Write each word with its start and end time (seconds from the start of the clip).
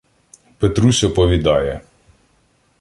Петрусь 0.59 1.03
оповідає: 1.03 1.81